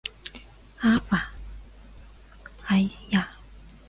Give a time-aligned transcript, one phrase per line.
[0.79, 1.29] 阿法
[2.65, 3.29] 埃娅。